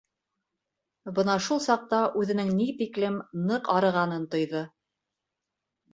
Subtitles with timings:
[1.19, 4.67] Бына шул саҡта үҙенең ни тиклем ныҡ арығанын тойҙо.